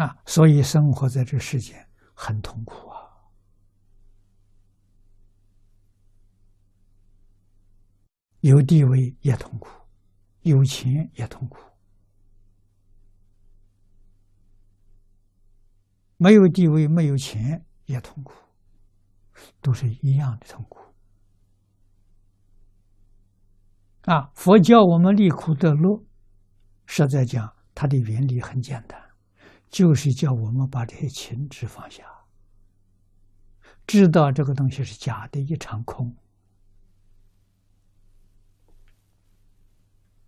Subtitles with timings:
[0.00, 2.96] 啊，所以生活在这世间很痛苦啊。
[8.40, 9.68] 有地位也痛苦，
[10.40, 11.58] 有钱也痛苦，
[16.16, 18.32] 没有地位、没有钱也痛苦，
[19.60, 20.80] 都是一样的痛苦。
[24.06, 26.02] 啊，佛教我们离苦得乐，
[26.86, 28.98] 实在讲，它的原理很简单，
[29.70, 32.04] 就是叫我们把这些情执放下，
[33.86, 36.12] 知道这个东西是假的，一场空。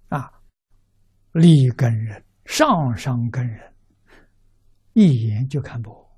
[0.08, 0.32] 啊，
[1.32, 3.74] 立根人，上上根人，
[4.92, 6.08] 一眼就看破。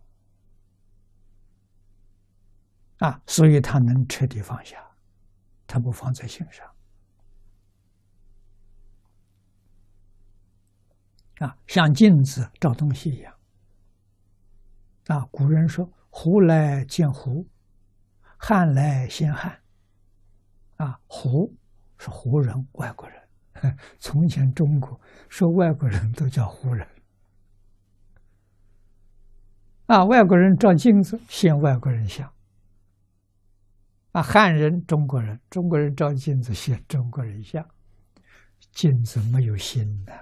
[2.98, 4.76] 啊，所以他能彻底放下，
[5.66, 6.73] 他不放在心上。
[11.38, 13.34] 啊，像镜子照东西一样。
[15.06, 17.46] 啊，古人说：“胡来见胡，
[18.36, 19.60] 汉来先汉。”
[20.76, 21.54] 啊，胡
[21.98, 23.20] 是胡人，外国人。
[23.98, 26.86] 从前中国说外国人都叫胡人，
[29.86, 32.30] 啊，外国人照镜子现外国人像，
[34.10, 37.64] 啊，汉人、中国人，中国人照镜子现中国人像，
[38.72, 40.12] 镜子没有心的，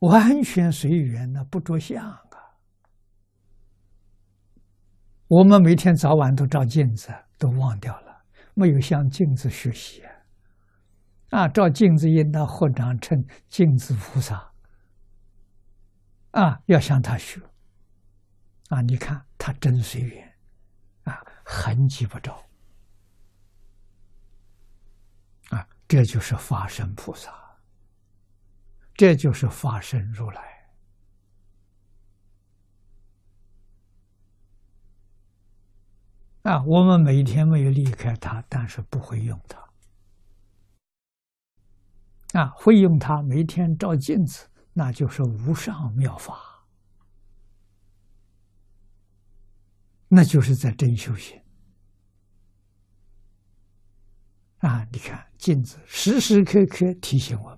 [0.00, 2.20] 完全随缘的，不着相啊。
[5.28, 8.24] 我们每天早晚都照镜子，都忘掉了。
[8.54, 10.12] 没有向镜子学习啊！
[11.30, 14.52] 啊，照镜子应当合掌称镜子菩萨
[16.30, 17.40] 啊，要向他学
[18.68, 18.80] 啊！
[18.82, 20.32] 你看他真随缘
[21.04, 22.42] 啊，痕迹不着
[25.50, 27.30] 啊，这就是法身菩萨，
[28.96, 30.42] 这就是法身如来。
[36.42, 39.58] 啊，我们每天没有离开它，但是不会用它。
[42.40, 46.64] 啊，会用它，每天照镜子，那就是无上妙法，
[50.08, 51.42] 那就是在真修行。
[54.58, 57.55] 啊，你看镜子时时刻刻提醒我：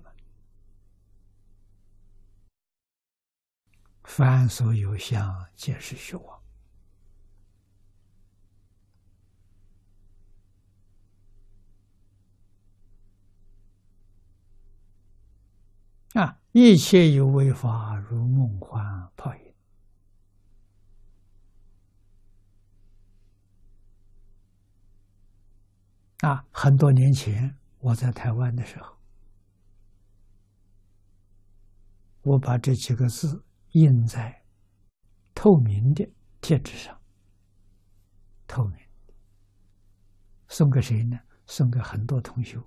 [4.09, 6.41] 凡所有相，皆是虚妄。
[16.15, 16.41] 啊！
[16.53, 19.53] 一切有为法，如梦幻泡影。
[26.21, 26.43] 啊！
[26.51, 28.97] 很多年前，我在台湾的时候，
[32.23, 34.43] 我把这几个字印在
[35.35, 36.09] 透明的
[36.41, 36.99] 贴纸上，
[38.47, 38.77] 透明，
[40.47, 41.19] 送给谁呢？
[41.45, 42.59] 送给很多同学。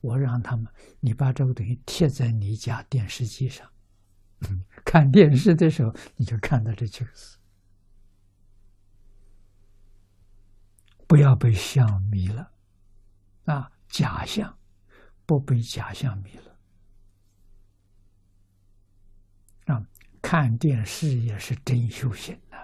[0.00, 3.68] 我让他们，你把这个东西贴在你家电视机上，
[4.84, 7.36] 看电视的时候你就看到这几个字，
[11.08, 12.52] 不要被相迷了，
[13.46, 14.56] 啊，假象，
[15.26, 16.56] 不被假象迷了，
[19.74, 19.84] 啊，
[20.30, 22.56] 看电视也是真修行的，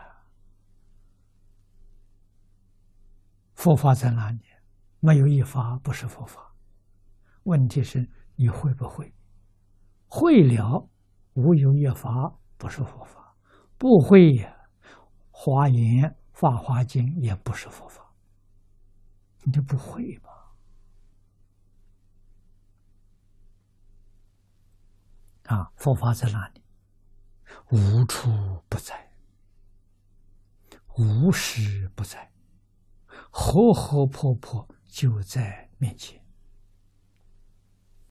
[3.55, 4.39] 佛法在哪里？
[5.01, 6.55] 没有一法不是佛法。
[7.45, 9.11] 问题是你会不会？
[10.09, 10.87] 会了，
[11.33, 13.35] 无有一法不是佛法；
[13.79, 14.47] 不会，
[15.31, 18.13] 华严、法华经也不是佛法。
[19.43, 20.31] 你就不会吧？
[25.45, 26.64] 啊，佛法在哪里？
[27.71, 28.31] 无处
[28.69, 29.11] 不在，
[30.97, 32.31] 无时不在，
[33.31, 36.24] 活活泼泼就在面前。